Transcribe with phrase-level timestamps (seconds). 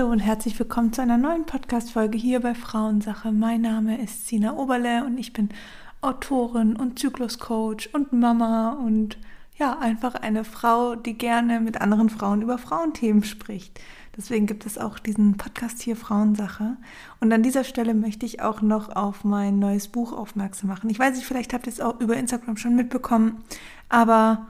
[0.00, 3.32] Hallo und herzlich willkommen zu einer neuen Podcast-Folge hier bei Frauensache.
[3.32, 5.50] Mein Name ist Sina Oberle und ich bin
[6.00, 9.18] Autorin und Zykluscoach und Mama und
[9.58, 13.78] ja, einfach eine Frau, die gerne mit anderen Frauen über Frauenthemen spricht.
[14.16, 16.78] Deswegen gibt es auch diesen Podcast hier Frauensache.
[17.20, 20.88] Und an dieser Stelle möchte ich auch noch auf mein neues Buch aufmerksam machen.
[20.88, 23.44] Ich weiß nicht, vielleicht habt ihr es auch über Instagram schon mitbekommen,
[23.90, 24.48] aber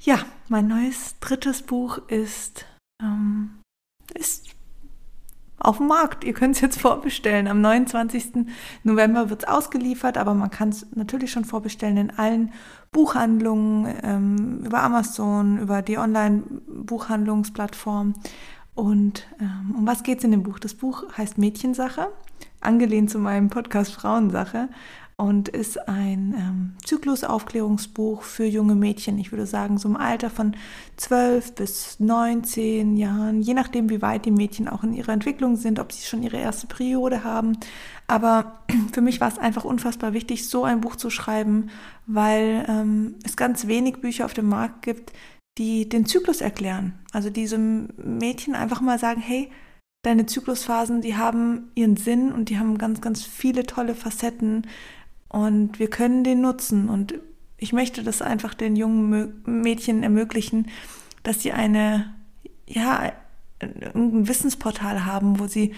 [0.00, 2.64] ja, mein neues drittes Buch ist,
[3.02, 3.58] ähm,
[4.14, 4.45] ist
[5.58, 6.24] auf dem Markt.
[6.24, 7.46] Ihr könnt es jetzt vorbestellen.
[7.48, 8.46] Am 29.
[8.82, 12.52] November wird es ausgeliefert, aber man kann es natürlich schon vorbestellen in allen
[12.92, 18.14] Buchhandlungen, ähm, über Amazon, über die Online-Buchhandlungsplattform.
[18.74, 20.58] Und ähm, um was geht es in dem Buch?
[20.58, 22.08] Das Buch heißt Mädchensache,
[22.60, 24.68] angelehnt zu meinem Podcast Frauensache
[25.18, 29.18] und ist ein ähm, Zyklusaufklärungsbuch für junge Mädchen.
[29.18, 30.54] Ich würde sagen, so im Alter von
[30.96, 35.78] 12 bis 19 Jahren, je nachdem, wie weit die Mädchen auch in ihrer Entwicklung sind,
[35.78, 37.56] ob sie schon ihre erste Periode haben.
[38.06, 38.60] Aber
[38.92, 41.70] für mich war es einfach unfassbar wichtig, so ein Buch zu schreiben,
[42.06, 45.14] weil ähm, es ganz wenig Bücher auf dem Markt gibt,
[45.56, 46.92] die den Zyklus erklären.
[47.12, 49.50] Also diesem Mädchen einfach mal sagen, hey,
[50.02, 54.66] deine Zyklusphasen, die haben ihren Sinn und die haben ganz, ganz viele tolle Facetten
[55.28, 56.88] und wir können den nutzen.
[56.88, 57.14] Und
[57.56, 60.68] ich möchte das einfach den jungen Mädchen ermöglichen,
[61.22, 62.14] dass sie eine,
[62.66, 63.12] ja,
[63.60, 65.74] ein Wissensportal haben, wo sie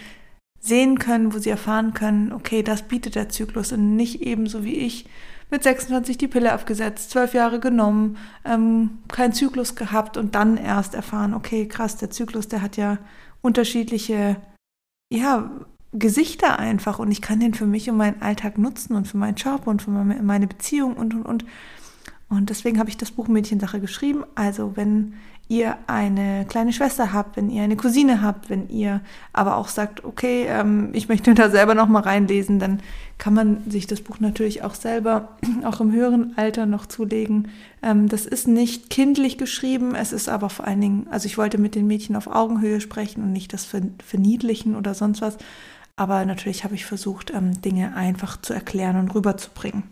[0.60, 4.74] sehen können, wo sie erfahren können, okay, das bietet der Zyklus und nicht ebenso wie
[4.74, 5.06] ich
[5.50, 10.94] mit 26 die Pille abgesetzt, zwölf Jahre genommen, ähm, keinen Zyklus gehabt und dann erst
[10.94, 12.98] erfahren, okay, krass, der Zyklus, der hat ja
[13.41, 14.36] unterschiedliche,
[15.10, 15.50] ja,
[15.93, 19.37] Gesichter einfach und ich kann den für mich und meinen Alltag nutzen und für meinen
[19.37, 21.44] Job und für meine Beziehung und und und.
[22.28, 24.25] Und deswegen habe ich das Buch Mädchensache geschrieben.
[24.34, 25.15] Also wenn
[25.48, 29.00] ihr eine kleine Schwester habt, wenn ihr eine Cousine habt, wenn ihr
[29.32, 32.81] aber auch sagt, okay, ähm, ich möchte da selber noch mal reinlesen, dann
[33.16, 37.48] kann man sich das Buch natürlich auch selber, auch im höheren Alter noch zulegen.
[37.82, 41.56] Ähm, das ist nicht kindlich geschrieben, es ist aber vor allen Dingen, also ich wollte
[41.56, 43.66] mit den Mädchen auf Augenhöhe sprechen und nicht das
[44.06, 45.38] verniedlichen oder sonst was.
[45.98, 49.82] Aber natürlich habe ich versucht, ähm, Dinge einfach zu erklären und rüberzubringen.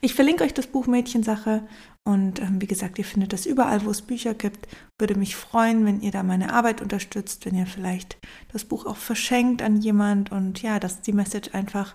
[0.00, 1.62] Ich verlinke euch das Buch Mädchensache
[2.04, 4.66] und ähm, wie gesagt, ihr findet das überall, wo es Bücher gibt.
[4.98, 8.16] Würde mich freuen, wenn ihr da meine Arbeit unterstützt, wenn ihr vielleicht
[8.50, 11.94] das Buch auch verschenkt an jemand und ja, dass die Message einfach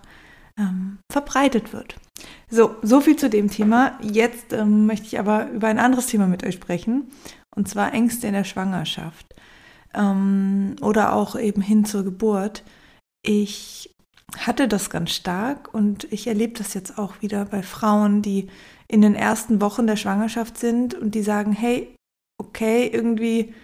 [0.56, 1.96] ähm, verbreitet wird.
[2.48, 3.98] So, so viel zu dem Thema.
[4.02, 7.10] Jetzt ähm, möchte ich aber über ein anderes Thema mit euch sprechen
[7.56, 9.34] und zwar Ängste in der Schwangerschaft
[9.94, 12.62] ähm, oder auch eben hin zur Geburt.
[13.22, 13.94] Ich
[14.36, 18.48] hatte das ganz stark und ich erlebe das jetzt auch wieder bei Frauen, die
[18.88, 21.94] in den ersten Wochen der Schwangerschaft sind und die sagen, hey,
[22.38, 23.54] okay, irgendwie,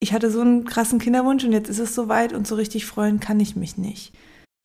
[0.00, 3.20] ich hatte so einen krassen Kinderwunsch und jetzt ist es soweit und so richtig freuen
[3.20, 4.14] kann ich mich nicht.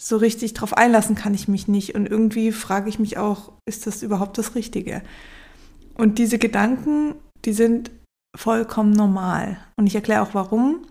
[0.01, 3.87] So richtig drauf einlassen kann ich mich nicht und irgendwie frage ich mich auch, ist
[3.87, 5.01] das überhaupt das Richtige?
[5.95, 7.15] Und diese Gedanken,
[7.45, 7.91] die sind
[8.35, 10.85] vollkommen normal und ich erkläre auch warum.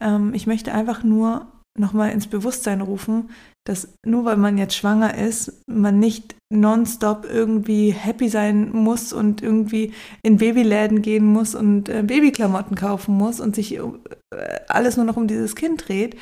[0.00, 1.46] Ähm, ich möchte einfach nur
[1.78, 3.30] nochmal ins Bewusstsein rufen,
[3.64, 9.42] dass nur weil man jetzt schwanger ist, man nicht nonstop irgendwie happy sein muss und
[9.42, 13.82] irgendwie in Babyläden gehen muss und äh, Babyklamotten kaufen muss und sich äh,
[14.68, 16.16] alles nur noch um dieses Kind dreht.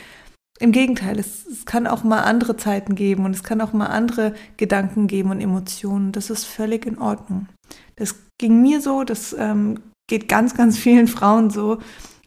[0.60, 3.86] Im Gegenteil, es, es, kann auch mal andere Zeiten geben und es kann auch mal
[3.86, 6.12] andere Gedanken geben und Emotionen.
[6.12, 7.48] Das ist völlig in Ordnung.
[7.96, 11.78] Das ging mir so, das ähm, geht ganz, ganz vielen Frauen so.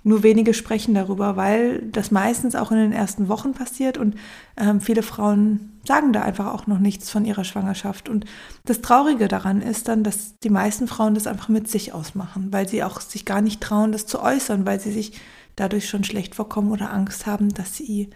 [0.03, 4.15] Nur wenige sprechen darüber, weil das meistens auch in den ersten Wochen passiert und
[4.57, 8.09] ähm, viele Frauen sagen da einfach auch noch nichts von ihrer Schwangerschaft.
[8.09, 8.25] Und
[8.65, 12.67] das Traurige daran ist dann, dass die meisten Frauen das einfach mit sich ausmachen, weil
[12.67, 15.19] sie auch sich gar nicht trauen, das zu äußern, weil sie sich
[15.55, 18.09] dadurch schon schlecht vorkommen oder Angst haben, dass sie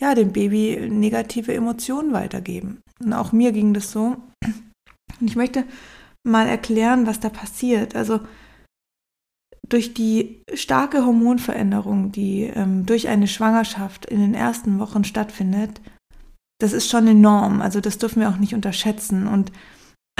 [0.00, 2.80] ja dem Baby negative Emotionen weitergeben.
[3.02, 4.16] Und auch mir ging das so.
[5.20, 5.64] Und ich möchte
[6.24, 7.94] mal erklären, was da passiert.
[7.94, 8.20] Also
[9.68, 15.80] durch die starke Hormonveränderung, die ähm, durch eine Schwangerschaft in den ersten Wochen stattfindet,
[16.60, 17.60] das ist schon enorm.
[17.60, 19.26] Also das dürfen wir auch nicht unterschätzen.
[19.26, 19.52] Und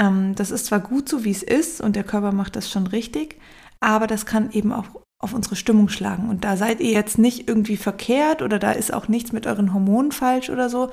[0.01, 2.87] ähm, das ist zwar gut so, wie es ist, und der Körper macht das schon
[2.87, 3.39] richtig,
[3.79, 4.85] aber das kann eben auch
[5.23, 6.29] auf unsere Stimmung schlagen.
[6.29, 9.73] Und da seid ihr jetzt nicht irgendwie verkehrt oder da ist auch nichts mit euren
[9.73, 10.91] Hormonen falsch oder so,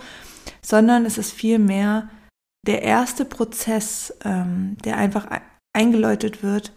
[0.62, 2.08] sondern es ist vielmehr
[2.66, 5.26] der erste Prozess, ähm, der einfach
[5.75, 6.72] eingeläutet wird,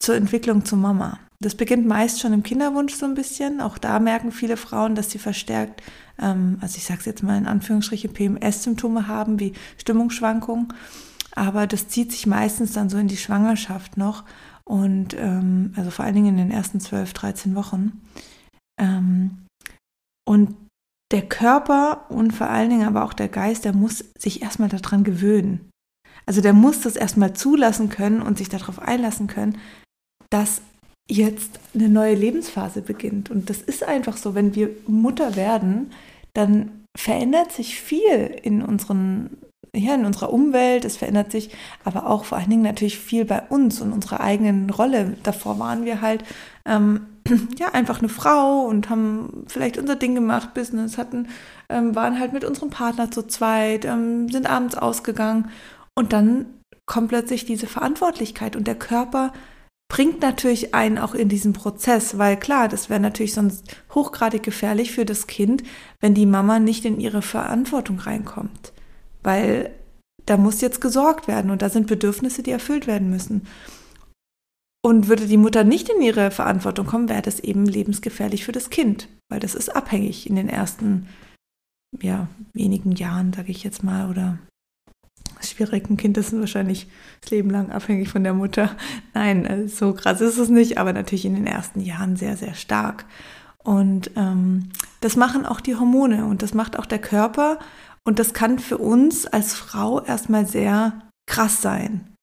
[0.00, 1.18] zur Entwicklung zur Mama.
[1.40, 3.60] Das beginnt meist schon im Kinderwunsch so ein bisschen.
[3.60, 5.82] Auch da merken viele Frauen, dass sie verstärkt,
[6.18, 10.72] ähm, also ich sage es jetzt mal in Anführungsstriche, PMS-Symptome haben, wie Stimmungsschwankungen.
[11.34, 14.24] Aber das zieht sich meistens dann so in die Schwangerschaft noch.
[14.64, 18.00] Und ähm, also vor allen Dingen in den ersten 12, 13 Wochen.
[18.80, 19.44] Ähm,
[20.26, 20.56] Und
[21.12, 25.04] der Körper und vor allen Dingen aber auch der Geist, der muss sich erstmal daran
[25.04, 25.70] gewöhnen.
[26.26, 29.58] Also der muss das erstmal zulassen können und sich darauf einlassen können,
[30.30, 30.60] dass
[31.08, 33.30] jetzt eine neue Lebensphase beginnt.
[33.30, 35.92] Und das ist einfach so, wenn wir Mutter werden,
[36.34, 39.30] dann verändert sich viel in unseren
[39.74, 41.50] ja, in unserer Umwelt, es verändert sich,
[41.84, 45.16] aber auch vor allen Dingen natürlich viel bei uns und unserer eigenen Rolle.
[45.22, 46.24] Davor waren wir halt
[46.64, 47.06] ähm,
[47.58, 51.28] ja einfach eine Frau und haben vielleicht unser Ding gemacht, Business, hatten,
[51.68, 55.50] ähm, waren halt mit unserem Partner zu zweit, ähm, sind abends ausgegangen
[55.94, 56.46] und dann
[56.86, 59.32] kommt plötzlich diese Verantwortlichkeit und der Körper
[59.88, 64.92] bringt natürlich einen auch in diesen Prozess, weil klar, das wäre natürlich sonst hochgradig gefährlich
[64.92, 65.62] für das Kind,
[66.00, 68.72] wenn die Mama nicht in ihre Verantwortung reinkommt.
[69.22, 69.70] Weil
[70.26, 73.46] da muss jetzt gesorgt werden und da sind Bedürfnisse, die erfüllt werden müssen.
[74.82, 78.70] Und würde die Mutter nicht in ihre Verantwortung kommen, wäre das eben lebensgefährlich für das
[78.70, 81.08] Kind, weil das ist abhängig in den ersten
[82.00, 84.38] ja, wenigen Jahren, sage ich jetzt mal, oder
[85.42, 85.88] schwierig.
[85.88, 86.88] Ein Kind ist wahrscheinlich
[87.20, 88.76] das Leben lang abhängig von der Mutter.
[89.14, 92.54] Nein, äh, so krass ist es nicht, aber natürlich in den ersten Jahren sehr, sehr
[92.54, 93.04] stark.
[93.62, 97.58] Und ähm, das machen auch die Hormone und das macht auch der Körper.
[98.04, 102.14] Und das kann für uns als Frau erstmal sehr krass sein.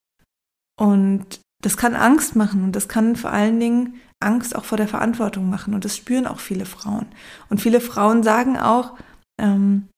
[0.80, 4.88] Und das kann Angst machen und das kann vor allen Dingen Angst auch vor der
[4.88, 5.74] Verantwortung machen.
[5.74, 7.08] Und das spüren auch viele Frauen.
[7.50, 8.96] Und viele Frauen sagen auch,
[9.40, 9.90] ähm,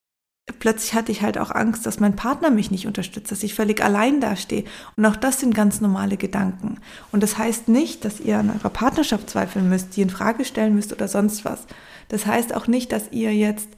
[0.58, 3.82] plötzlich hatte ich halt auch Angst, dass mein Partner mich nicht unterstützt, dass ich völlig
[3.82, 4.64] allein dastehe.
[4.96, 6.78] Und auch das sind ganz normale Gedanken.
[7.12, 10.74] Und das heißt nicht, dass ihr an eurer Partnerschaft zweifeln müsst, die in Frage stellen
[10.74, 11.66] müsst oder sonst was.
[12.08, 13.68] Das heißt auch nicht, dass ihr jetzt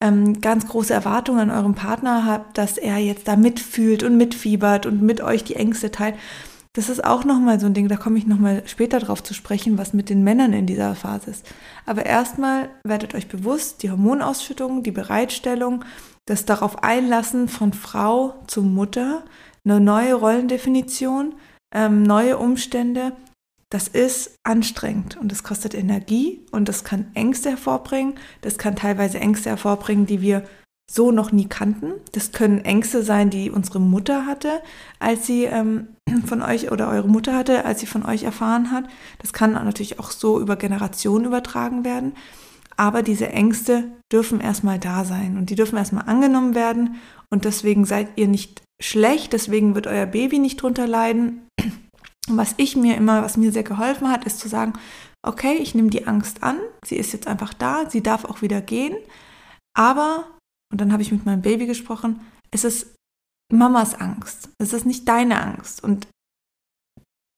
[0.00, 4.84] ähm, ganz große Erwartungen an eurem Partner habt, dass er jetzt da mitfühlt und mitfiebert
[4.84, 6.16] und mit euch die Ängste teilt.
[6.72, 9.78] Das ist auch nochmal so ein Ding, da komme ich nochmal später drauf zu sprechen,
[9.78, 11.46] was mit den Männern in dieser Phase ist.
[11.86, 15.86] Aber erstmal werdet euch bewusst, die Hormonausschüttung, die Bereitstellung,
[16.26, 19.24] das darauf einlassen von Frau zu Mutter,
[19.64, 21.34] eine neue Rollendefinition,
[21.74, 23.12] ähm, neue Umstände,
[23.70, 28.14] das ist anstrengend und das kostet Energie und das kann Ängste hervorbringen.
[28.42, 30.44] Das kann teilweise Ängste hervorbringen, die wir
[30.88, 31.94] so noch nie kannten.
[32.12, 34.62] Das können Ängste sein, die unsere Mutter hatte,
[35.00, 35.88] als sie ähm,
[36.26, 38.84] von euch oder eure Mutter hatte, als sie von euch erfahren hat.
[39.18, 42.14] Das kann natürlich auch so über Generationen übertragen werden.
[42.76, 46.96] Aber diese Ängste dürfen erstmal da sein und die dürfen erstmal angenommen werden.
[47.30, 51.48] Und deswegen seid ihr nicht schlecht, deswegen wird euer Baby nicht drunter leiden.
[52.28, 54.74] Und was ich mir immer, was mir sehr geholfen hat, ist zu sagen,
[55.24, 58.60] okay, ich nehme die Angst an, sie ist jetzt einfach da, sie darf auch wieder
[58.60, 58.96] gehen.
[59.76, 60.26] Aber,
[60.72, 62.20] und dann habe ich mit meinem Baby gesprochen,
[62.50, 62.94] es ist
[63.52, 64.50] Mamas Angst.
[64.58, 65.82] Es ist nicht deine Angst.
[65.82, 66.08] Und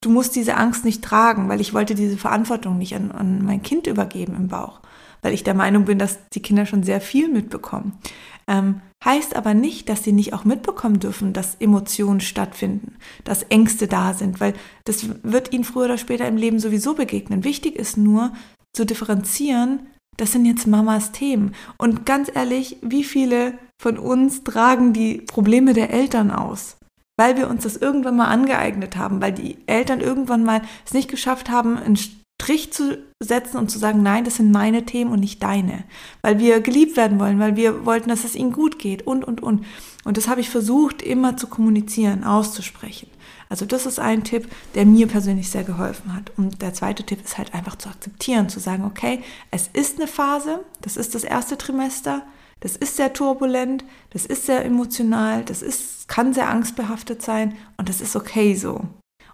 [0.02, 3.62] du musst diese Angst nicht tragen, weil ich wollte diese Verantwortung nicht an, an mein
[3.62, 4.80] Kind übergeben im Bauch
[5.22, 7.98] weil ich der Meinung bin, dass die Kinder schon sehr viel mitbekommen.
[8.46, 13.86] Ähm, heißt aber nicht, dass sie nicht auch mitbekommen dürfen, dass Emotionen stattfinden, dass Ängste
[13.86, 14.54] da sind, weil
[14.84, 17.44] das wird ihnen früher oder später im Leben sowieso begegnen.
[17.44, 18.32] Wichtig ist nur
[18.72, 19.80] zu differenzieren,
[20.16, 21.54] das sind jetzt Mamas Themen.
[21.78, 26.76] Und ganz ehrlich, wie viele von uns tragen die Probleme der Eltern aus?
[27.16, 31.08] Weil wir uns das irgendwann mal angeeignet haben, weil die Eltern irgendwann mal es nicht
[31.08, 31.96] geschafft haben, ein
[32.40, 35.84] Strich zu setzen und zu sagen, nein, das sind meine Themen und nicht deine.
[36.22, 39.42] Weil wir geliebt werden wollen, weil wir wollten, dass es ihnen gut geht und, und,
[39.42, 39.66] und.
[40.04, 43.08] Und das habe ich versucht, immer zu kommunizieren, auszusprechen.
[43.50, 46.32] Also das ist ein Tipp, der mir persönlich sehr geholfen hat.
[46.38, 50.06] Und der zweite Tipp ist halt einfach zu akzeptieren, zu sagen, okay, es ist eine
[50.06, 52.22] Phase, das ist das erste Trimester,
[52.60, 57.88] das ist sehr turbulent, das ist sehr emotional, das ist, kann sehr angstbehaftet sein und
[57.88, 58.86] das ist okay so.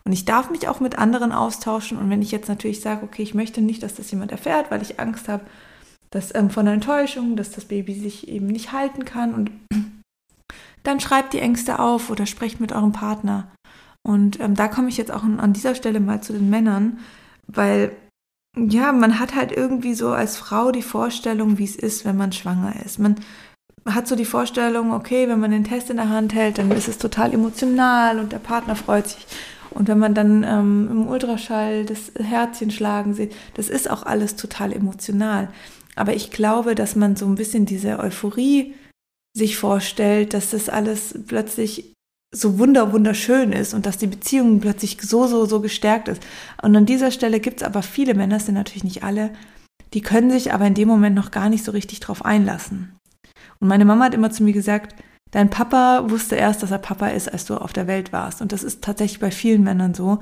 [0.06, 1.96] Und ich darf mich auch mit anderen austauschen.
[1.98, 4.82] Und wenn ich jetzt natürlich sage, okay, ich möchte nicht, dass das jemand erfährt, weil
[4.82, 5.44] ich Angst habe,
[6.10, 9.50] dass ähm, von der Enttäuschung, dass das Baby sich eben nicht halten kann und
[10.82, 13.48] dann schreibt die Ängste auf oder sprecht mit eurem Partner.
[14.06, 16.98] Und ähm, da komme ich jetzt auch an dieser Stelle mal zu den Männern,
[17.46, 17.96] weil
[18.56, 22.32] ja, man hat halt irgendwie so als Frau die Vorstellung, wie es ist, wenn man
[22.32, 22.98] schwanger ist.
[22.98, 23.16] Man
[23.86, 26.86] hat so die Vorstellung, okay, wenn man den Test in der Hand hält, dann ist
[26.86, 29.26] es total emotional und der Partner freut sich.
[29.74, 34.36] Und wenn man dann ähm, im Ultraschall das Herzchen schlagen sieht, das ist auch alles
[34.36, 35.48] total emotional.
[35.96, 38.74] Aber ich glaube, dass man so ein bisschen diese Euphorie
[39.36, 41.92] sich vorstellt, dass das alles plötzlich
[42.34, 46.22] so wunder wunderschön ist und dass die Beziehung plötzlich so, so, so gestärkt ist.
[46.62, 49.30] Und an dieser Stelle gibt es aber viele Männer, das sind natürlich nicht alle,
[49.92, 52.96] die können sich aber in dem Moment noch gar nicht so richtig drauf einlassen.
[53.60, 54.96] Und meine Mama hat immer zu mir gesagt,
[55.34, 58.40] Dein Papa wusste erst, dass er Papa ist, als du auf der Welt warst.
[58.40, 60.20] Und das ist tatsächlich bei vielen Männern so.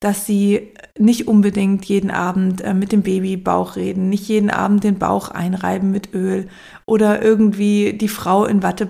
[0.00, 4.98] dass sie nicht unbedingt jeden Abend äh, mit dem Babybauch reden, nicht jeden Abend den
[4.98, 6.48] Bauch einreiben mit Öl
[6.84, 8.88] oder irgendwie die Frau in Watte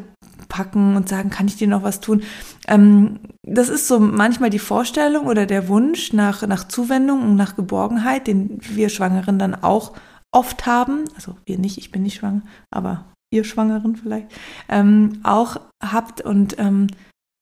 [0.48, 2.22] packen und sagen, kann ich dir noch was tun?
[2.66, 7.54] Ähm, das ist so manchmal die Vorstellung oder der Wunsch nach, nach Zuwendung und nach
[7.54, 9.92] Geborgenheit, den wir Schwangeren dann auch
[10.32, 11.04] oft haben.
[11.14, 14.28] Also wir nicht, ich bin nicht schwanger, aber ihr Schwangeren vielleicht,
[14.68, 16.20] ähm, auch habt.
[16.20, 16.88] Und ähm,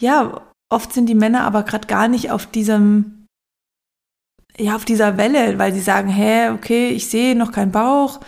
[0.00, 3.26] ja, oft sind die Männer aber gerade gar nicht auf diesem,
[4.56, 8.20] ja, auf dieser Welle, weil sie sagen, hä, okay, ich sehe noch keinen Bauch,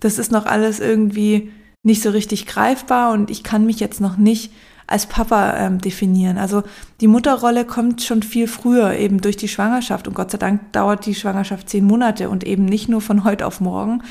[0.00, 1.52] das ist noch alles irgendwie
[1.84, 4.52] nicht so richtig greifbar und ich kann mich jetzt noch nicht
[4.86, 6.38] als Papa ähm, definieren.
[6.38, 6.62] Also
[7.00, 10.06] die Mutterrolle kommt schon viel früher, eben durch die Schwangerschaft.
[10.06, 13.46] Und Gott sei Dank dauert die Schwangerschaft zehn Monate und eben nicht nur von heute
[13.46, 14.02] auf morgen.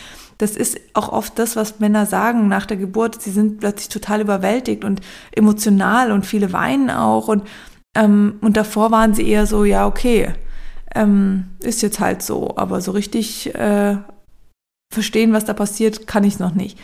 [0.42, 3.22] Das ist auch oft das, was Männer sagen nach der Geburt.
[3.22, 7.28] Sie sind plötzlich total überwältigt und emotional und viele weinen auch.
[7.28, 7.44] Und,
[7.96, 10.34] ähm, und davor waren sie eher so, ja, okay,
[10.96, 12.58] ähm, ist jetzt halt so.
[12.58, 13.98] Aber so richtig äh,
[14.92, 16.80] verstehen, was da passiert, kann ich noch nicht.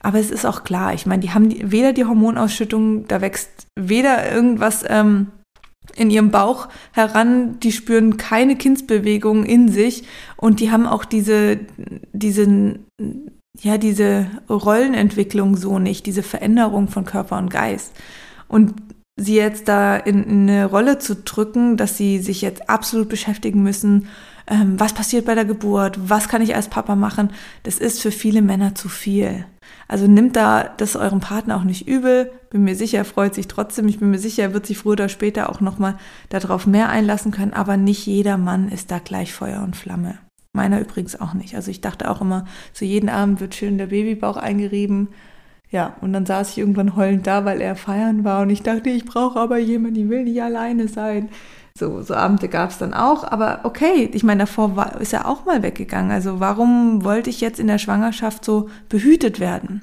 [0.00, 4.32] Aber es ist auch klar, ich meine, die haben weder die Hormonausschüttung, da wächst weder
[4.32, 5.28] irgendwas ähm,
[5.96, 10.04] in ihrem Bauch heran, die spüren keine Kindsbewegung in sich
[10.36, 11.58] und die haben auch diese,
[12.12, 12.78] diese,
[13.60, 17.92] ja, diese Rollenentwicklung so nicht, diese Veränderung von Körper und Geist.
[18.48, 18.74] Und
[19.16, 23.62] sie jetzt da in, in eine Rolle zu drücken, dass sie sich jetzt absolut beschäftigen
[23.62, 24.08] müssen,
[24.46, 27.30] ähm, was passiert bei der Geburt, was kann ich als Papa machen,
[27.62, 29.44] das ist für viele Männer zu viel.
[29.90, 32.30] Also nimmt da das eurem Partner auch nicht übel.
[32.50, 33.88] Bin mir sicher, er freut sich trotzdem.
[33.88, 35.96] Ich bin mir sicher, er wird sich früher oder später auch nochmal
[36.28, 37.54] darauf mehr einlassen können.
[37.54, 40.18] Aber nicht jeder Mann ist da gleich Feuer und Flamme.
[40.52, 41.56] Meiner übrigens auch nicht.
[41.56, 45.08] Also ich dachte auch immer, so jeden Abend wird schön der Babybauch eingerieben.
[45.70, 48.42] Ja, und dann saß ich irgendwann heulend da, weil er feiern war.
[48.42, 51.30] Und ich dachte, ich brauche aber jemanden, ich will nicht alleine sein.
[51.78, 55.26] So, so Abende gab es dann auch, aber okay, ich meine, davor war, ist er
[55.26, 56.10] auch mal weggegangen.
[56.10, 59.82] Also warum wollte ich jetzt in der Schwangerschaft so behütet werden?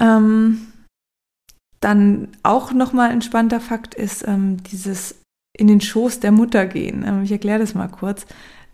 [0.00, 0.72] Ähm,
[1.80, 5.16] dann auch nochmal ein spannender Fakt ist ähm, dieses
[5.56, 7.04] in den Schoß der Mutter gehen.
[7.06, 8.26] Ähm, ich erkläre das mal kurz.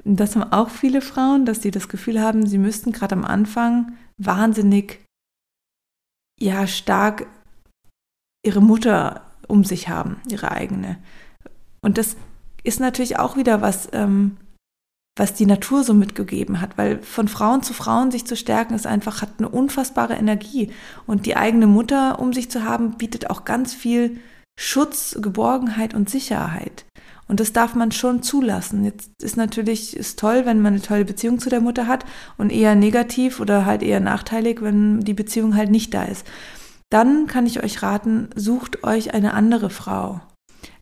[0.04, 3.96] Das haben auch viele Frauen, dass sie das Gefühl haben, sie müssten gerade am Anfang
[4.18, 5.00] wahnsinnig,
[6.38, 7.26] ja, stark
[8.44, 10.98] ihre Mutter um sich haben, ihre eigene.
[11.84, 12.16] Und das
[12.64, 14.38] ist natürlich auch wieder was, ähm,
[15.16, 18.86] was die Natur so mitgegeben hat, weil von Frauen zu Frauen sich zu stärken ist
[18.86, 20.72] einfach, hat eine unfassbare Energie.
[21.06, 24.18] Und die eigene Mutter um sich zu haben, bietet auch ganz viel
[24.58, 26.86] Schutz, Geborgenheit und Sicherheit.
[27.28, 28.84] Und das darf man schon zulassen.
[28.84, 32.04] Jetzt ist natürlich ist toll, wenn man eine tolle Beziehung zu der Mutter hat
[32.38, 36.26] und eher negativ oder halt eher nachteilig, wenn die Beziehung halt nicht da ist.
[36.90, 40.20] Dann kann ich euch raten, sucht euch eine andere Frau.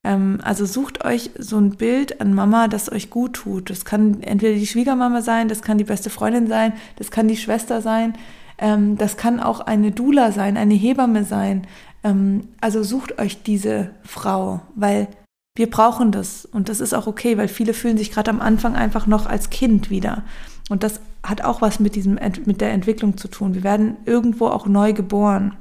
[0.05, 3.71] Ähm, also sucht euch so ein Bild an Mama, das euch gut tut.
[3.71, 7.37] Das kann entweder die Schwiegermama sein, das kann die beste Freundin sein, das kann die
[7.37, 8.15] Schwester sein,
[8.59, 11.67] ähm, das kann auch eine Dula sein, eine Hebamme sein.
[12.03, 15.09] Ähm, also sucht euch diese Frau, weil
[15.55, 18.75] wir brauchen das und das ist auch okay, weil viele fühlen sich gerade am Anfang
[18.75, 20.25] einfach noch als Kind wieder.
[20.71, 23.55] Und das hat auch was mit, diesem, mit der Entwicklung zu tun.
[23.55, 25.55] Wir werden irgendwo auch neu geboren,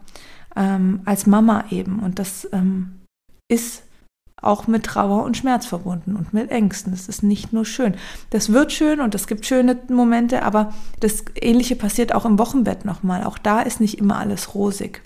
[0.55, 1.99] ähm, als Mama eben.
[1.99, 3.01] Und das ähm,
[3.49, 3.83] ist
[4.41, 6.91] auch mit Trauer und Schmerz verbunden und mit Ängsten.
[6.91, 7.93] Das ist nicht nur schön.
[8.31, 12.85] Das wird schön und es gibt schöne Momente, aber das Ähnliche passiert auch im Wochenbett
[12.85, 13.23] nochmal.
[13.23, 15.01] Auch da ist nicht immer alles rosig.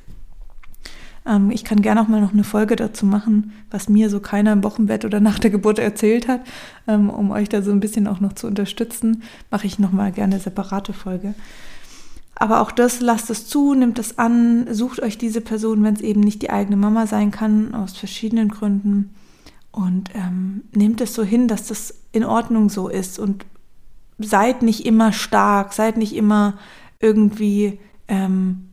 [1.26, 4.54] Ähm, ich kann gerne auch mal noch eine Folge dazu machen, was mir so keiner
[4.54, 6.42] im Wochenbett oder nach der Geburt erzählt hat,
[6.88, 9.24] ähm, um euch da so ein bisschen auch noch zu unterstützen.
[9.52, 11.34] Mache ich nochmal gerne eine separate Folge.
[12.36, 16.02] Aber auch das lasst es zu, nimmt es an, sucht euch diese Person, wenn es
[16.02, 19.16] eben nicht die eigene Mama sein kann, aus verschiedenen Gründen.
[19.76, 23.20] Und ähm, nehmt es so hin, dass das in Ordnung so ist.
[23.20, 23.46] Und
[24.18, 26.58] seid nicht immer stark, seid nicht immer
[27.02, 28.70] irgendwie ähm,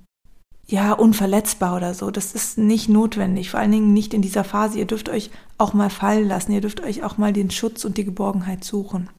[0.67, 2.13] ja unverletzbar oder so.
[2.13, 4.79] Das ist nicht notwendig, vor allen Dingen nicht in dieser Phase.
[4.79, 7.97] Ihr dürft euch auch mal fallen lassen, ihr dürft euch auch mal den Schutz und
[7.97, 9.11] die Geborgenheit suchen.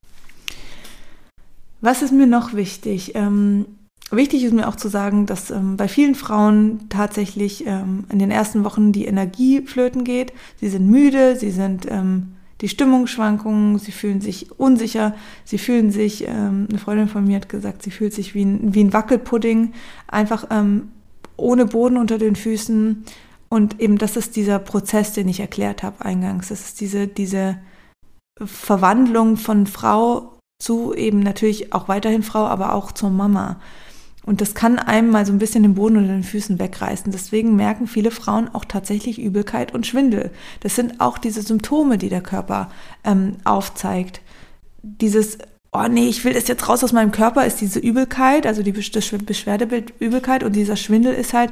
[1.81, 3.13] Was ist mir noch wichtig?
[3.15, 3.65] Ähm,
[4.15, 8.31] Wichtig ist mir auch zu sagen, dass ähm, bei vielen Frauen tatsächlich ähm, in den
[8.31, 10.33] ersten Wochen die Energie flöten geht.
[10.59, 16.27] Sie sind müde, sie sind ähm, die Stimmungsschwankungen, sie fühlen sich unsicher, sie fühlen sich,
[16.27, 19.73] ähm, eine Freundin von mir hat gesagt, sie fühlt sich wie ein, wie ein Wackelpudding,
[20.07, 20.89] einfach ähm,
[21.35, 23.03] ohne Boden unter den Füßen.
[23.49, 26.49] Und eben das ist dieser Prozess, den ich erklärt habe eingangs.
[26.49, 27.57] Das ist diese, diese
[28.39, 33.59] Verwandlung von Frau zu eben natürlich auch weiterhin Frau, aber auch zur Mama.
[34.25, 37.11] Und das kann einem mal so ein bisschen den Boden unter den Füßen wegreißen.
[37.11, 40.31] Deswegen merken viele Frauen auch tatsächlich Übelkeit und Schwindel.
[40.61, 42.69] Das sind auch diese Symptome, die der Körper
[43.03, 44.21] ähm, aufzeigt.
[44.81, 45.39] Dieses,
[45.73, 48.71] oh nee, ich will das jetzt raus aus meinem Körper, ist diese Übelkeit, also die
[48.71, 51.51] das Beschwerdebild Übelkeit und dieser Schwindel ist halt,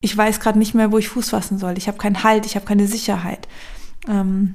[0.00, 1.76] ich weiß gerade nicht mehr, wo ich Fuß fassen soll.
[1.76, 3.48] Ich habe keinen Halt, ich habe keine Sicherheit.
[4.08, 4.54] Ähm,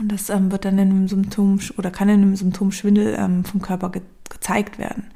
[0.00, 3.44] und das ähm, wird dann in einem Symptom oder kann in einem Symptom Schwindel ähm,
[3.44, 5.10] vom Körper ge gezeigt werden.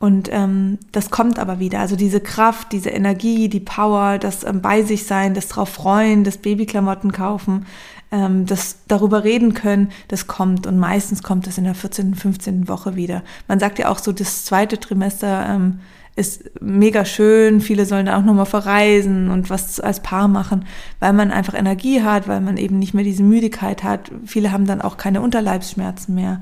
[0.00, 1.80] Und ähm, das kommt aber wieder.
[1.80, 6.22] Also diese Kraft, diese Energie, die Power, das ähm, bei sich sein, das drauf freuen,
[6.22, 7.66] das Babyklamotten kaufen,
[8.12, 10.68] ähm, das darüber reden können, das kommt.
[10.68, 12.68] Und meistens kommt das in der 14., 15.
[12.68, 13.22] Woche wieder.
[13.48, 15.80] Man sagt ja auch so, das zweite Trimester ähm,
[16.14, 17.60] ist mega schön.
[17.60, 20.64] Viele sollen da auch nochmal verreisen und was als Paar machen,
[21.00, 24.12] weil man einfach Energie hat, weil man eben nicht mehr diese Müdigkeit hat.
[24.26, 26.40] Viele haben dann auch keine Unterleibsschmerzen mehr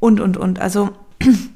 [0.00, 0.60] und, und, und.
[0.60, 0.90] Also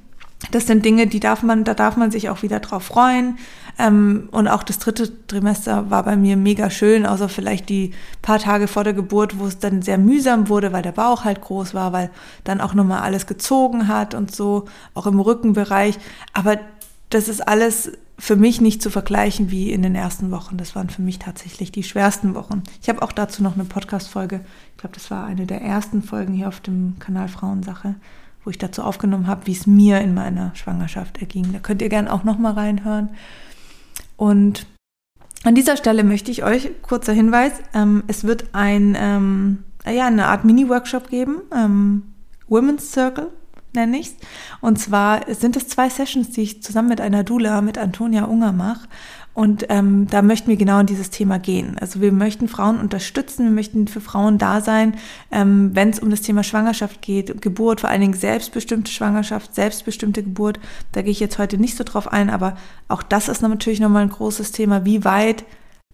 [0.51, 3.39] das sind Dinge, die darf man, da darf man sich auch wieder drauf freuen.
[3.79, 7.93] Ähm, und auch das dritte Trimester war bei mir mega schön, außer vielleicht die
[8.23, 11.41] paar Tage vor der Geburt, wo es dann sehr mühsam wurde, weil der Bauch halt
[11.41, 12.11] groß war, weil
[12.45, 15.99] dann auch nochmal alles gezogen hat und so, auch im Rückenbereich.
[16.33, 16.59] Aber
[17.11, 20.57] das ist alles für mich nicht zu vergleichen wie in den ersten Wochen.
[20.57, 22.63] Das waren für mich tatsächlich die schwersten Wochen.
[22.83, 24.41] Ich habe auch dazu noch eine Podcast-Folge.
[24.73, 27.95] Ich glaube, das war eine der ersten Folgen hier auf dem Kanal Frauensache
[28.45, 31.53] wo ich dazu aufgenommen habe, wie es mir in meiner Schwangerschaft erging.
[31.53, 33.11] Da könnt ihr gerne auch noch mal reinhören.
[34.17, 34.67] Und
[35.45, 40.27] an dieser Stelle möchte ich euch, kurzer Hinweis, ähm, es wird ein, ähm, ja, eine
[40.27, 42.03] Art Mini-Workshop geben, ähm,
[42.49, 43.31] Women's Circle
[43.75, 44.17] nenne ich es.
[44.61, 48.53] Und zwar sind es zwei Sessions, die ich zusammen mit einer Dula, mit Antonia Unger
[48.53, 48.89] mache.
[49.41, 51.79] Und ähm, da möchten wir genau in dieses Thema gehen.
[51.81, 54.99] Also wir möchten Frauen unterstützen, wir möchten für Frauen da sein,
[55.31, 60.23] ähm, wenn es um das Thema Schwangerschaft geht, Geburt, vor allen Dingen selbstbestimmte Schwangerschaft, selbstbestimmte
[60.23, 60.61] Geburt.
[60.93, 64.03] Da gehe ich jetzt heute nicht so drauf ein, aber auch das ist natürlich nochmal
[64.03, 64.85] ein großes Thema.
[64.85, 65.47] Wie weit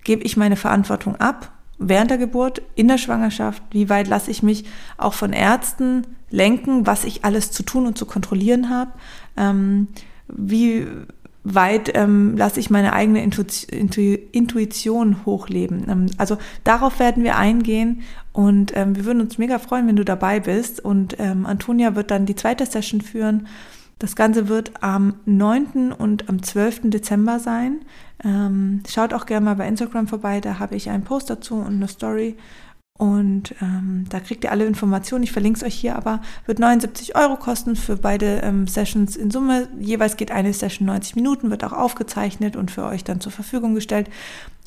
[0.03, 3.63] gebe ich meine Verantwortung ab während der Geburt, in der Schwangerschaft?
[3.71, 4.65] Wie weit lasse ich mich
[4.99, 8.91] auch von Ärzten lenken, was ich alles zu tun und zu kontrollieren habe?
[9.37, 9.87] Ähm,
[10.29, 10.87] wie
[11.55, 15.87] weit ähm, lasse ich meine eigene Intuition hochleben.
[15.89, 20.05] Ähm, also darauf werden wir eingehen und ähm, wir würden uns mega freuen, wenn du
[20.05, 20.85] dabei bist.
[20.85, 23.47] Und ähm, Antonia wird dann die zweite Session führen.
[23.99, 25.93] Das Ganze wird am 9.
[25.93, 26.91] und am 12.
[26.91, 27.81] Dezember sein.
[28.25, 31.77] Ähm, schaut auch gerne mal bei Instagram vorbei, da habe ich einen Post dazu und
[31.77, 32.37] eine Story.
[32.99, 35.25] Und ähm, da kriegt ihr alle Informationen.
[35.25, 39.31] Ich verlinke es euch hier, aber wird 79 Euro kosten für beide ähm, Sessions in
[39.31, 39.69] Summe.
[39.79, 43.75] Jeweils geht eine Session 90 Minuten, wird auch aufgezeichnet und für euch dann zur Verfügung
[43.75, 44.09] gestellt.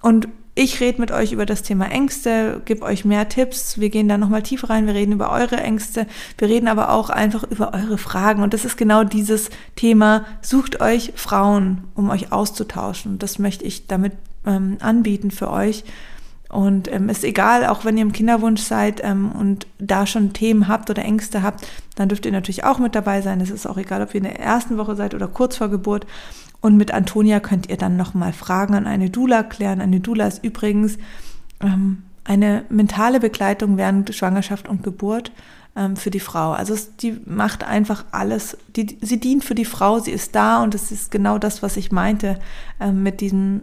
[0.02, 3.80] Und ich rede mit euch über das Thema Ängste, gebe euch mehr Tipps.
[3.80, 4.88] Wir gehen da nochmal tiefer rein.
[4.88, 6.06] Wir reden über eure Ängste.
[6.38, 8.44] Wir reden aber auch einfach über eure Fragen.
[8.44, 10.26] Und das ist genau dieses Thema.
[10.42, 13.13] Sucht euch Frauen, um euch auszutauschen.
[13.13, 14.13] Und das möchte ich damit
[14.46, 15.84] ähm, anbieten für euch
[16.50, 20.68] und ähm, ist egal, auch wenn ihr im Kinderwunsch seid ähm, und da schon Themen
[20.68, 23.40] habt oder Ängste habt, dann dürft ihr natürlich auch mit dabei sein.
[23.40, 26.08] Es ist auch egal, ob ihr in der ersten Woche seid oder kurz vor Geburt.
[26.60, 29.80] Und mit Antonia könnt ihr dann nochmal Fragen an eine Dula klären.
[29.80, 30.98] Eine Dula ist übrigens
[31.62, 35.32] ähm, eine mentale Begleitung während Schwangerschaft und Geburt
[35.76, 36.52] ähm, für die Frau.
[36.52, 38.58] Also es, die macht einfach alles.
[38.76, 41.78] Die, sie dient für die Frau, sie ist da und es ist genau das, was
[41.78, 42.40] ich meinte
[42.80, 43.62] ähm, mit diesem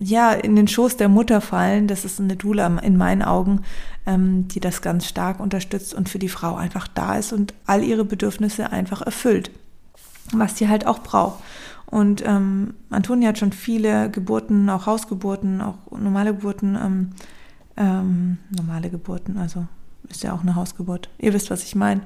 [0.00, 1.86] ja, in den Schoß der Mutter fallen.
[1.86, 3.62] Das ist eine Dula in meinen Augen,
[4.06, 7.84] ähm, die das ganz stark unterstützt und für die Frau einfach da ist und all
[7.84, 9.50] ihre Bedürfnisse einfach erfüllt,
[10.32, 11.42] was sie halt auch braucht.
[11.86, 17.10] Und ähm, Antonia hat schon viele Geburten, auch Hausgeburten, auch normale Geburten, ähm,
[17.76, 19.66] ähm, normale Geburten, also
[20.08, 21.10] ist ja auch eine Hausgeburt.
[21.18, 22.00] Ihr wisst, was ich meine.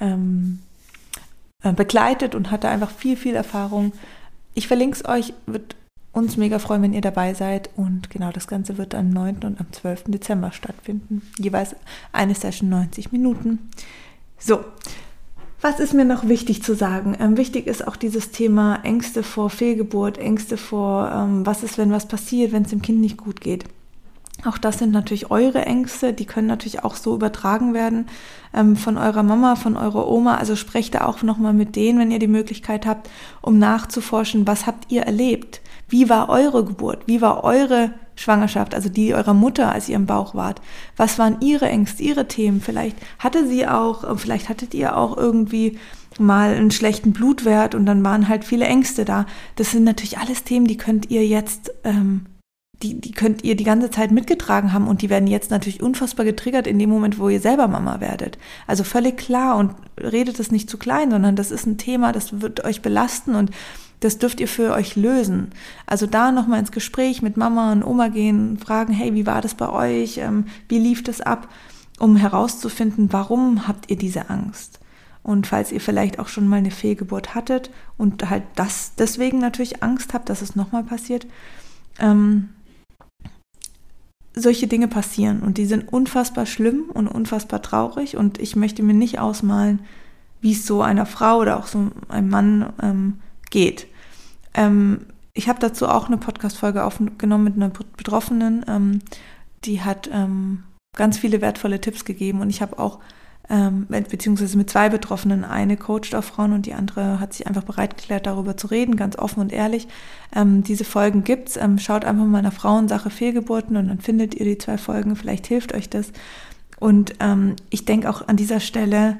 [0.00, 0.60] Ähm,
[1.62, 3.92] äh, begleitet und hatte einfach viel, viel Erfahrung.
[4.54, 5.74] Ich verlinke es euch, wird
[6.18, 7.70] uns mega freuen, wenn ihr dabei seid.
[7.76, 9.36] Und genau das Ganze wird am 9.
[9.44, 10.04] und am 12.
[10.08, 11.22] Dezember stattfinden.
[11.38, 11.74] Jeweils
[12.12, 13.70] eine Session 90 Minuten.
[14.38, 14.60] So,
[15.60, 17.16] was ist mir noch wichtig zu sagen?
[17.18, 21.90] Ähm, wichtig ist auch dieses Thema Ängste vor Fehlgeburt, Ängste vor, ähm, was ist, wenn
[21.90, 23.64] was passiert, wenn es dem Kind nicht gut geht.
[24.44, 28.06] Auch das sind natürlich eure Ängste, die können natürlich auch so übertragen werden
[28.54, 30.36] ähm, von eurer Mama, von eurer Oma.
[30.36, 33.10] Also sprecht da auch nochmal mit denen, wenn ihr die Möglichkeit habt,
[33.42, 35.60] um nachzuforschen, was habt ihr erlebt?
[35.88, 37.02] Wie war eure Geburt?
[37.06, 40.60] Wie war eure Schwangerschaft, also die eurer Mutter, als ihr im Bauch wart?
[40.96, 42.60] Was waren ihre Ängste, ihre Themen?
[42.60, 45.78] Vielleicht hatte sie auch, vielleicht hattet ihr auch irgendwie
[46.18, 49.26] mal einen schlechten Blutwert und dann waren halt viele Ängste da.
[49.56, 52.26] Das sind natürlich alles Themen, die könnt ihr jetzt ähm,
[52.82, 56.24] die, die könnt ihr die ganze Zeit mitgetragen haben und die werden jetzt natürlich unfassbar
[56.24, 58.38] getriggert in dem Moment, wo ihr selber Mama werdet.
[58.66, 62.40] Also völlig klar und redet es nicht zu klein, sondern das ist ein Thema, das
[62.40, 63.50] wird euch belasten und
[64.00, 65.50] Das dürft ihr für euch lösen.
[65.86, 69.54] Also da nochmal ins Gespräch mit Mama und Oma gehen, fragen, hey, wie war das
[69.54, 70.18] bei euch?
[70.18, 71.48] Ähm, wie lief das ab?
[71.98, 74.78] Um herauszufinden, warum habt ihr diese Angst?
[75.24, 79.82] Und falls ihr vielleicht auch schon mal eine Fehlgeburt hattet und halt das deswegen natürlich
[79.82, 81.26] Angst habt, dass es nochmal passiert,
[81.98, 82.50] ähm,
[84.34, 88.94] solche Dinge passieren und die sind unfassbar schlimm und unfassbar traurig und ich möchte mir
[88.94, 89.80] nicht ausmalen,
[90.40, 93.18] wie es so einer Frau oder auch so einem Mann ähm,
[93.50, 93.86] geht.
[94.54, 99.00] Ähm, ich habe dazu auch eine Podcast-Folge aufgenommen mit einer Betroffenen, ähm,
[99.64, 100.64] die hat ähm,
[100.96, 102.98] ganz viele wertvolle Tipps gegeben und ich habe auch
[103.50, 105.44] ähm, beziehungsweise mit zwei Betroffenen.
[105.44, 108.96] Eine coacht auf Frauen und die andere hat sich einfach bereit erklärt, darüber zu reden,
[108.96, 109.88] ganz offen und ehrlich.
[110.34, 111.56] Ähm, diese Folgen gibt's.
[111.56, 115.16] Ähm, schaut einfach mal nach Frauensache Fehlgeburten und dann findet ihr die zwei Folgen.
[115.16, 116.12] Vielleicht hilft euch das.
[116.78, 119.18] Und ähm, ich denke auch an dieser Stelle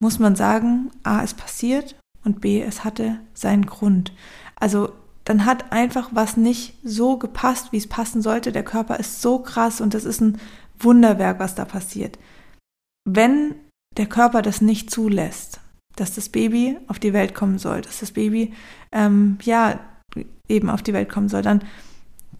[0.00, 4.12] muss man sagen, A, es passiert und B, es hatte seinen Grund.
[4.56, 4.92] Also
[5.24, 8.50] dann hat einfach was nicht so gepasst, wie es passen sollte.
[8.50, 10.38] Der Körper ist so krass und das ist ein
[10.78, 12.18] Wunderwerk, was da passiert.
[13.04, 13.54] Wenn
[13.96, 15.60] der Körper das nicht zulässt,
[15.96, 18.54] dass das Baby auf die Welt kommen soll, dass das Baby
[18.92, 19.80] ähm, ja
[20.48, 21.62] eben auf die Welt kommen soll, dann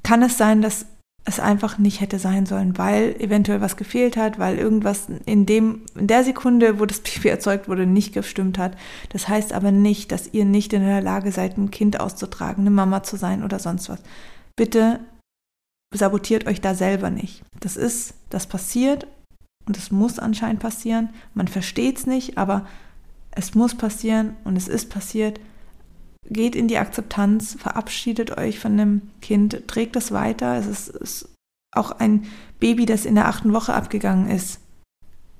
[0.02, 0.86] kann es sein, dass
[1.28, 5.82] es einfach nicht hätte sein sollen, weil eventuell was gefehlt hat, weil irgendwas in dem
[5.94, 8.76] in der Sekunde, wo das Baby erzeugt wurde, nicht gestimmt hat.
[9.10, 12.70] Das heißt aber nicht, dass ihr nicht in der Lage seid, ein Kind auszutragen, eine
[12.70, 14.00] Mama zu sein oder sonst was.
[14.56, 15.00] Bitte
[15.94, 17.42] sabotiert euch da selber nicht.
[17.60, 19.06] Das ist, das passiert
[19.66, 21.10] und es muss anscheinend passieren.
[21.34, 22.66] Man versteht es nicht, aber
[23.32, 25.40] es muss passieren und es ist passiert.
[26.30, 30.56] Geht in die Akzeptanz, verabschiedet euch von dem Kind, trägt es weiter.
[30.56, 31.28] Es ist, ist
[31.72, 32.24] auch ein
[32.60, 34.60] Baby, das in der achten Woche abgegangen ist.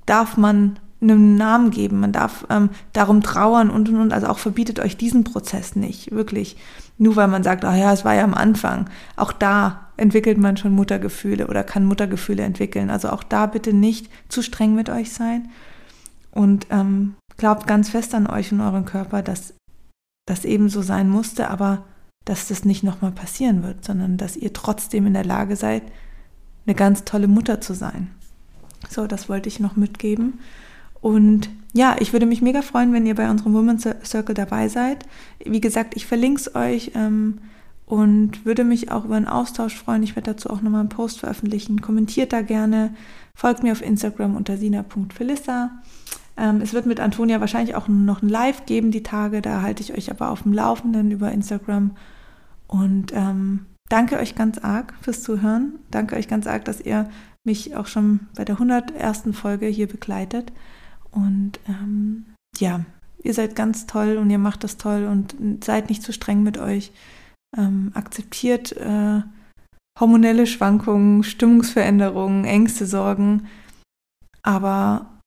[0.06, 4.12] Darf man einen Namen geben, man darf ähm, darum trauern und und und.
[4.12, 6.56] Also auch verbietet euch diesen Prozess nicht, wirklich.
[6.96, 8.90] Nur weil man sagt, ah ja, es war ja am Anfang.
[9.16, 12.90] Auch da entwickelt man schon Muttergefühle oder kann Muttergefühle entwickeln.
[12.90, 15.50] Also auch da bitte nicht zu streng mit euch sein.
[16.32, 19.54] Und ähm, glaubt ganz fest an euch und euren Körper, dass
[20.28, 21.84] das eben so sein musste, aber
[22.24, 25.82] dass das nicht nochmal passieren wird, sondern dass ihr trotzdem in der Lage seid,
[26.66, 28.10] eine ganz tolle Mutter zu sein.
[28.90, 30.40] So, das wollte ich noch mitgeben.
[31.00, 35.06] Und ja, ich würde mich mega freuen, wenn ihr bei unserem Women's Circle dabei seid.
[35.44, 37.38] Wie gesagt, ich verlinke es euch ähm,
[37.86, 40.02] und würde mich auch über einen Austausch freuen.
[40.02, 41.80] Ich werde dazu auch nochmal einen Post veröffentlichen.
[41.80, 42.94] Kommentiert da gerne.
[43.34, 45.70] Folgt mir auf Instagram unter sina.felissa.
[46.38, 49.42] Ähm, es wird mit Antonia wahrscheinlich auch noch ein Live geben, die Tage.
[49.42, 51.96] Da halte ich euch aber auf dem Laufenden über Instagram.
[52.68, 55.78] Und ähm, danke euch ganz arg fürs Zuhören.
[55.90, 57.08] Danke euch ganz arg, dass ihr
[57.44, 59.24] mich auch schon bei der 101.
[59.32, 60.52] Folge hier begleitet.
[61.10, 62.26] Und ähm,
[62.58, 62.84] ja,
[63.22, 66.58] ihr seid ganz toll und ihr macht das toll und seid nicht zu streng mit
[66.58, 66.92] euch.
[67.56, 69.22] Ähm, akzeptiert äh,
[69.98, 73.48] hormonelle Schwankungen, Stimmungsveränderungen, Ängste, Sorgen,
[74.42, 75.17] aber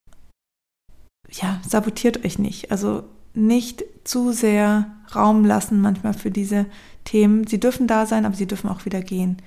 [1.31, 2.71] ja, sabotiert euch nicht.
[2.71, 6.65] Also nicht zu sehr Raum lassen manchmal für diese
[7.05, 7.47] Themen.
[7.47, 9.37] Sie dürfen da sein, aber sie dürfen auch wieder gehen.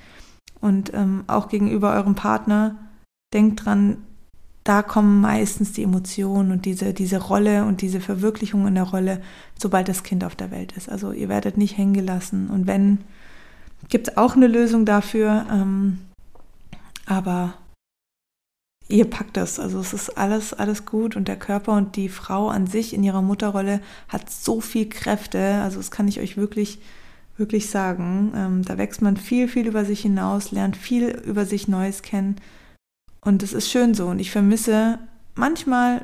[0.61, 2.77] Und ähm, auch gegenüber eurem Partner,
[3.33, 3.99] denkt dran,
[4.63, 9.21] da kommen meistens die Emotionen und diese, diese Rolle und diese Verwirklichung in der Rolle,
[9.59, 10.89] sobald das Kind auf der Welt ist.
[10.89, 12.49] Also ihr werdet nicht hängen gelassen.
[12.49, 12.99] Und wenn,
[13.91, 15.45] gibt es auch eine Lösung dafür.
[15.53, 15.99] Ähm,
[17.05, 17.55] aber
[18.89, 19.59] ihr packt das.
[19.59, 23.03] Also es ist alles, alles gut und der Körper und die Frau an sich in
[23.03, 25.61] ihrer Mutterrolle hat so viel Kräfte.
[25.63, 26.79] Also das kann ich euch wirklich,
[27.37, 28.33] wirklich sagen.
[28.35, 32.37] Ähm, da wächst man viel, viel über sich hinaus, lernt viel über sich Neues kennen.
[33.21, 34.07] Und es ist schön so.
[34.07, 34.99] Und ich vermisse
[35.35, 36.03] manchmal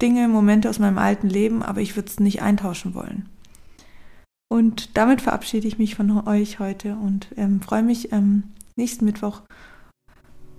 [0.00, 3.28] Dinge, Momente aus meinem alten Leben, aber ich würde es nicht eintauschen wollen.
[4.48, 8.44] Und damit verabschiede ich mich von euch heute und ähm, freue mich, ähm,
[8.76, 9.42] nächsten Mittwoch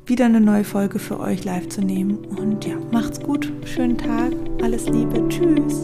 [0.07, 2.25] wieder eine neue Folge für euch live zu nehmen.
[2.25, 5.83] Und ja, macht's gut, schönen Tag, alles Liebe, tschüss.